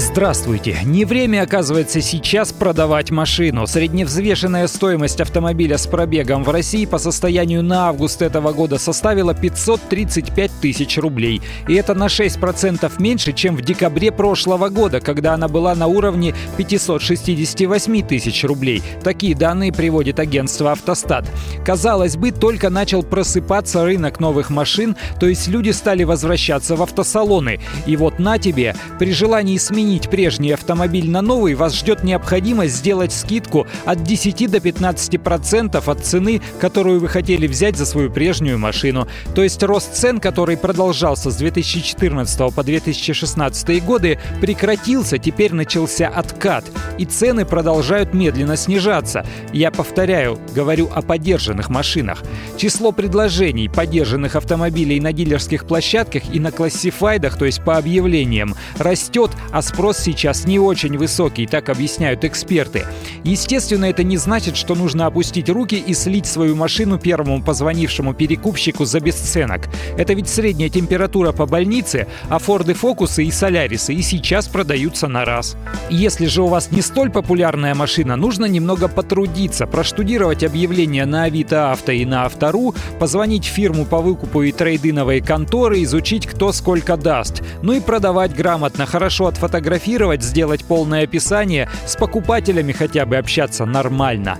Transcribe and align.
Здравствуйте! 0.00 0.78
Не 0.82 1.04
время, 1.04 1.42
оказывается, 1.42 2.00
сейчас 2.00 2.54
продавать 2.54 3.10
машину. 3.10 3.66
Средневзвешенная 3.66 4.66
стоимость 4.66 5.20
автомобиля 5.20 5.76
с 5.76 5.86
пробегом 5.86 6.42
в 6.42 6.48
России 6.48 6.86
по 6.86 6.96
состоянию 6.96 7.62
на 7.62 7.88
август 7.88 8.22
этого 8.22 8.54
года 8.54 8.78
составила 8.78 9.34
535 9.34 10.52
тысяч 10.62 10.96
рублей. 10.96 11.42
И 11.68 11.74
это 11.74 11.92
на 11.92 12.06
6% 12.06 12.90
меньше, 12.98 13.34
чем 13.34 13.56
в 13.56 13.60
декабре 13.60 14.10
прошлого 14.10 14.70
года, 14.70 15.00
когда 15.00 15.34
она 15.34 15.48
была 15.48 15.74
на 15.74 15.86
уровне 15.86 16.34
568 16.56 18.06
тысяч 18.06 18.42
рублей. 18.44 18.82
Такие 19.04 19.34
данные 19.34 19.70
приводит 19.70 20.18
агентство 20.18 20.72
«Автостат». 20.72 21.26
Казалось 21.62 22.16
бы, 22.16 22.30
только 22.30 22.70
начал 22.70 23.02
просыпаться 23.02 23.84
рынок 23.84 24.18
новых 24.18 24.48
машин, 24.48 24.96
то 25.20 25.26
есть 25.26 25.46
люди 25.48 25.70
стали 25.70 26.04
возвращаться 26.04 26.74
в 26.74 26.82
автосалоны. 26.82 27.60
И 27.84 27.96
вот 27.98 28.18
на 28.18 28.38
тебе, 28.38 28.74
при 28.98 29.12
желании 29.12 29.58
сменить 29.58 29.89
заменить 29.90 30.08
прежний 30.08 30.52
автомобиль 30.52 31.10
на 31.10 31.20
новый, 31.20 31.54
вас 31.54 31.74
ждет 31.74 32.04
необходимость 32.04 32.76
сделать 32.76 33.12
скидку 33.12 33.66
от 33.84 34.04
10 34.04 34.48
до 34.48 34.58
15% 34.58 35.82
от 35.84 36.06
цены, 36.06 36.40
которую 36.60 37.00
вы 37.00 37.08
хотели 37.08 37.48
взять 37.48 37.76
за 37.76 37.84
свою 37.84 38.08
прежнюю 38.08 38.56
машину. 38.56 39.08
То 39.34 39.42
есть 39.42 39.60
рост 39.64 39.92
цен, 39.94 40.20
который 40.20 40.56
продолжался 40.56 41.32
с 41.32 41.36
2014 41.36 42.54
по 42.54 42.62
2016 42.62 43.84
годы, 43.84 44.20
прекратился, 44.40 45.18
теперь 45.18 45.54
начался 45.54 46.06
откат. 46.06 46.64
И 46.98 47.04
цены 47.04 47.44
продолжают 47.44 48.14
медленно 48.14 48.56
снижаться. 48.56 49.26
Я 49.52 49.72
повторяю, 49.72 50.38
говорю 50.54 50.88
о 50.94 51.02
подержанных 51.02 51.68
машинах. 51.68 52.22
Число 52.56 52.92
предложений 52.92 53.70
подержанных 53.74 54.36
автомобилей 54.36 55.00
на 55.00 55.12
дилерских 55.12 55.64
площадках 55.64 56.32
и 56.32 56.38
на 56.38 56.52
классифайдах, 56.52 57.36
то 57.36 57.44
есть 57.44 57.64
по 57.64 57.76
объявлениям, 57.76 58.54
растет, 58.78 59.32
а 59.50 59.62
спрос 59.62 59.69
спрос 59.70 59.98
сейчас 59.98 60.46
не 60.46 60.58
очень 60.58 60.98
высокий, 60.98 61.46
так 61.46 61.68
объясняют 61.68 62.24
эксперты. 62.24 62.84
Естественно, 63.22 63.84
это 63.84 64.02
не 64.02 64.16
значит, 64.16 64.56
что 64.56 64.74
нужно 64.74 65.06
опустить 65.06 65.48
руки 65.48 65.76
и 65.76 65.94
слить 65.94 66.26
свою 66.26 66.56
машину 66.56 66.98
первому 66.98 67.40
позвонившему 67.42 68.14
перекупщику 68.14 68.84
за 68.84 68.98
бесценок. 69.00 69.68
Это 69.96 70.14
ведь 70.14 70.28
средняя 70.28 70.68
температура 70.68 71.30
по 71.32 71.46
больнице, 71.46 72.08
а 72.28 72.38
Форды 72.38 72.74
Фокусы 72.74 73.24
и 73.24 73.30
Солярисы 73.30 73.94
и 73.94 74.02
сейчас 74.02 74.48
продаются 74.48 75.06
на 75.06 75.24
раз. 75.24 75.56
Если 75.88 76.26
же 76.26 76.42
у 76.42 76.46
вас 76.46 76.72
не 76.72 76.82
столь 76.82 77.10
популярная 77.10 77.74
машина, 77.74 78.16
нужно 78.16 78.46
немного 78.46 78.88
потрудиться, 78.88 79.66
проштудировать 79.66 80.42
объявления 80.42 81.06
на 81.06 81.24
Авито 81.24 81.70
Авто 81.70 81.92
и 81.92 82.04
на 82.04 82.24
Автору, 82.24 82.74
позвонить 82.98 83.44
в 83.44 83.52
фирму 83.52 83.84
по 83.84 84.00
выкупу 84.00 84.42
и 84.42 84.50
трейдиновые 84.50 85.22
конторы, 85.22 85.84
изучить 85.84 86.26
кто 86.26 86.52
сколько 86.52 86.96
даст. 86.96 87.42
Ну 87.62 87.72
и 87.72 87.80
продавать 87.80 88.34
грамотно, 88.34 88.84
хорошо 88.84 89.26
отфотографировать 89.26 89.59
сфотографировать, 89.60 90.22
сделать 90.22 90.64
полное 90.64 91.04
описание, 91.04 91.68
с 91.86 91.94
покупателями 91.94 92.72
хотя 92.72 93.04
бы 93.04 93.18
общаться 93.18 93.66
нормально. 93.66 94.38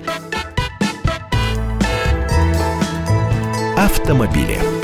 Автомобили. 3.76 4.79